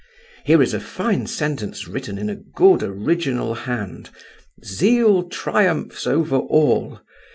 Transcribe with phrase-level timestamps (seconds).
[0.45, 7.01] Here is a fine sentence, written in a good, original hand—'Zeal triumphs over all.